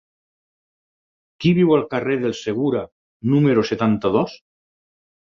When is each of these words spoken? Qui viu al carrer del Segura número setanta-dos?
Qui 1.43 1.51
viu 1.59 1.77
al 1.77 1.85
carrer 1.93 2.17
del 2.25 2.35
Segura 2.41 2.83
número 3.37 3.71
setanta-dos? 3.75 4.39